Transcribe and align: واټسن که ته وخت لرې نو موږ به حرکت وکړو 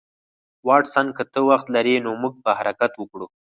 واټسن 0.67 1.07
که 1.17 1.23
ته 1.33 1.39
وخت 1.49 1.65
لرې 1.75 1.95
نو 2.05 2.11
موږ 2.21 2.33
به 2.43 2.51
حرکت 2.59 2.91
وکړو 2.97 3.27